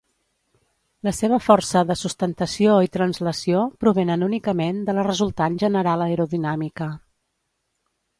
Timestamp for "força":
1.47-1.83